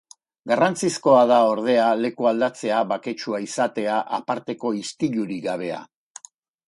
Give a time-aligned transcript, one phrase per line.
[0.51, 5.85] Garrantzizkoa da, ordea, leku aldatzea baketsua izatea, aparteko istilurik gabea.